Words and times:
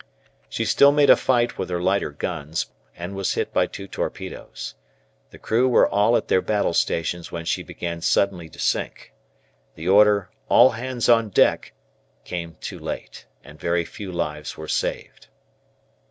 She 0.49 0.65
still 0.65 0.91
made 0.91 1.11
a 1.11 1.15
fight 1.15 1.59
with 1.59 1.69
her 1.69 1.79
lighter 1.79 2.09
guns, 2.09 2.65
and 2.97 3.13
was 3.13 3.35
hit 3.35 3.53
by 3.53 3.67
two 3.67 3.87
torpedoes. 3.87 4.73
The 5.29 5.37
crew 5.37 5.67
were 5.69 5.87
all 5.87 6.17
at 6.17 6.27
their 6.27 6.41
battle 6.41 6.73
stations 6.73 7.31
when 7.31 7.45
she 7.45 7.61
began 7.61 8.01
suddenly 8.01 8.49
to 8.49 8.57
sink. 8.59 9.13
The 9.75 9.87
order, 9.87 10.31
"All 10.49 10.71
hands 10.71 11.07
on 11.07 11.29
deck," 11.29 11.73
came 12.23 12.55
too 12.61 12.79
late, 12.79 13.27
and 13.43 13.59
very 13.59 13.85
few 13.85 14.11
lives 14.11 14.57
were 14.57 14.67
saved. 14.67 15.27